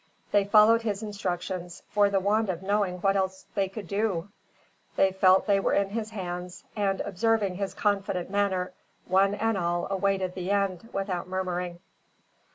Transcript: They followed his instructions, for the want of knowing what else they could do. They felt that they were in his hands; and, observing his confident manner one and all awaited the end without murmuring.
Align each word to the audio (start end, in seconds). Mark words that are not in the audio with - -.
They 0.31 0.45
followed 0.45 0.81
his 0.81 1.03
instructions, 1.03 1.83
for 1.91 2.09
the 2.09 2.19
want 2.19 2.49
of 2.49 2.63
knowing 2.63 2.97
what 3.01 3.15
else 3.15 3.45
they 3.53 3.69
could 3.69 3.87
do. 3.87 4.29
They 4.95 5.11
felt 5.11 5.45
that 5.45 5.53
they 5.53 5.59
were 5.59 5.75
in 5.75 5.89
his 5.91 6.09
hands; 6.09 6.63
and, 6.75 7.01
observing 7.01 7.53
his 7.57 7.75
confident 7.75 8.31
manner 8.31 8.73
one 9.05 9.35
and 9.35 9.59
all 9.59 9.85
awaited 9.91 10.33
the 10.33 10.49
end 10.49 10.89
without 10.91 11.27
murmuring. 11.27 11.81